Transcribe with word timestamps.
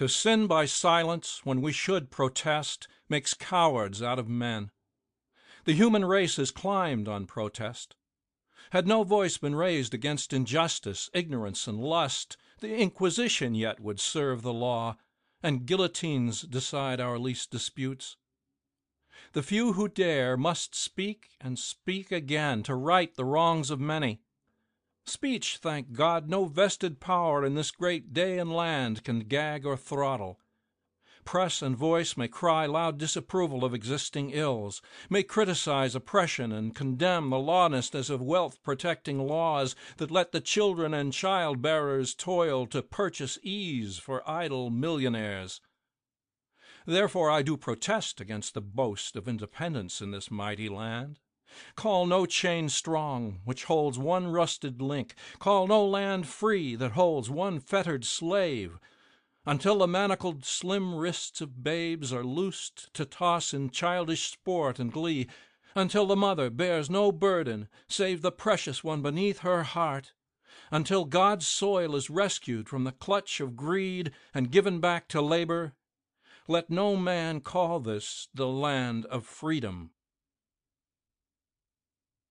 To 0.00 0.08
sin 0.08 0.46
by 0.46 0.64
silence 0.64 1.42
when 1.44 1.60
we 1.60 1.72
should 1.72 2.10
protest 2.10 2.88
Makes 3.10 3.34
cowards 3.34 4.00
out 4.00 4.18
of 4.18 4.30
men. 4.30 4.70
The 5.64 5.74
human 5.74 6.06
race 6.06 6.36
has 6.36 6.50
climbed 6.50 7.06
on 7.06 7.26
protest. 7.26 7.96
Had 8.70 8.86
no 8.86 9.02
voice 9.02 9.36
been 9.36 9.54
raised 9.54 9.92
against 9.92 10.32
injustice, 10.32 11.10
Ignorance, 11.12 11.66
and 11.66 11.78
lust, 11.78 12.38
The 12.60 12.74
Inquisition 12.76 13.54
yet 13.54 13.78
would 13.78 14.00
serve 14.00 14.40
the 14.40 14.54
law, 14.54 14.96
And 15.42 15.66
guillotines 15.66 16.40
decide 16.40 16.98
our 16.98 17.18
least 17.18 17.50
disputes. 17.50 18.16
The 19.34 19.42
few 19.42 19.74
who 19.74 19.86
dare 19.86 20.34
must 20.38 20.74
speak 20.74 21.36
and 21.42 21.58
speak 21.58 22.10
again 22.10 22.62
To 22.62 22.74
right 22.74 23.14
the 23.14 23.26
wrongs 23.26 23.70
of 23.70 23.80
many. 23.80 24.22
Speech, 25.10 25.56
thank 25.56 25.92
God, 25.92 26.28
no 26.28 26.44
vested 26.44 27.00
power 27.00 27.44
in 27.44 27.56
this 27.56 27.72
great 27.72 28.12
day 28.12 28.38
and 28.38 28.54
land 28.54 29.02
Can 29.02 29.18
gag 29.20 29.66
or 29.66 29.76
throttle. 29.76 30.38
Press 31.24 31.62
and 31.62 31.76
voice 31.76 32.16
may 32.16 32.28
cry 32.28 32.64
loud 32.64 32.96
disapproval 32.96 33.64
of 33.64 33.74
existing 33.74 34.30
ills, 34.30 34.80
May 35.08 35.24
criticize 35.24 35.96
oppression 35.96 36.52
and 36.52 36.76
condemn 36.76 37.30
the 37.30 37.40
lawlessness 37.40 38.08
of 38.08 38.22
wealth 38.22 38.62
protecting 38.62 39.18
laws 39.26 39.74
That 39.96 40.12
let 40.12 40.30
the 40.30 40.40
children 40.40 40.94
and 40.94 41.12
child 41.12 41.60
bearers 41.60 42.14
toil 42.14 42.68
to 42.68 42.80
purchase 42.80 43.36
ease 43.42 43.98
for 43.98 44.22
idle 44.30 44.70
millionaires. 44.70 45.60
Therefore 46.86 47.32
I 47.32 47.42
do 47.42 47.56
protest 47.56 48.20
against 48.20 48.54
the 48.54 48.62
boast 48.62 49.16
of 49.16 49.26
independence 49.26 50.00
in 50.00 50.12
this 50.12 50.30
mighty 50.30 50.68
land. 50.68 51.18
Call 51.74 52.06
no 52.06 52.26
chain 52.26 52.68
strong 52.68 53.40
which 53.44 53.64
holds 53.64 53.98
one 53.98 54.28
rusted 54.28 54.80
link, 54.80 55.16
Call 55.40 55.66
no 55.66 55.84
land 55.84 56.28
free 56.28 56.76
that 56.76 56.92
holds 56.92 57.28
one 57.28 57.58
fettered 57.58 58.04
slave, 58.04 58.78
Until 59.44 59.78
the 59.78 59.88
manacled 59.88 60.44
slim 60.44 60.94
wrists 60.94 61.40
of 61.40 61.64
babes 61.64 62.12
Are 62.12 62.22
loosed 62.22 62.94
to 62.94 63.04
toss 63.04 63.52
in 63.52 63.70
childish 63.70 64.30
sport 64.30 64.78
and 64.78 64.92
glee, 64.92 65.26
Until 65.74 66.06
the 66.06 66.14
mother 66.14 66.50
bears 66.50 66.88
no 66.88 67.10
burden 67.10 67.68
save 67.88 68.22
The 68.22 68.30
precious 68.30 68.84
one 68.84 69.02
beneath 69.02 69.40
her 69.40 69.64
heart, 69.64 70.12
Until 70.70 71.04
God's 71.04 71.48
soil 71.48 71.96
is 71.96 72.08
rescued 72.08 72.68
from 72.68 72.84
the 72.84 72.92
clutch 72.92 73.40
of 73.40 73.56
greed 73.56 74.12
And 74.32 74.52
given 74.52 74.78
back 74.78 75.08
to 75.08 75.20
labor, 75.20 75.74
let 76.46 76.70
no 76.70 76.94
man 76.94 77.40
Call 77.40 77.80
this 77.80 78.28
the 78.32 78.46
land 78.46 79.04
of 79.06 79.26
freedom. 79.26 79.90